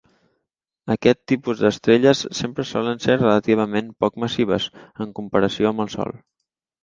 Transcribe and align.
Aquest 0.93 1.19
tipus 1.31 1.59
d'estrelles 1.65 2.23
sempre 2.39 2.65
solen 2.69 3.03
ser 3.05 3.19
relativament 3.19 3.93
poc 4.05 4.17
massives, 4.23 4.67
en 5.07 5.15
comparació 5.21 5.69
amb 5.73 5.85
el 5.85 5.93
Sol. 5.97 6.19